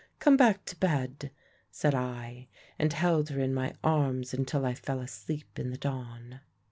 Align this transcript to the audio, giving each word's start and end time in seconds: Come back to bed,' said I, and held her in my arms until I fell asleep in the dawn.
Come 0.17 0.35
back 0.35 0.65
to 0.65 0.75
bed,' 0.75 1.29
said 1.69 1.93
I, 1.93 2.47
and 2.79 2.91
held 2.91 3.29
her 3.29 3.39
in 3.39 3.53
my 3.53 3.75
arms 3.83 4.33
until 4.33 4.65
I 4.65 4.73
fell 4.73 4.99
asleep 4.99 5.59
in 5.59 5.69
the 5.69 5.77
dawn. 5.77 6.39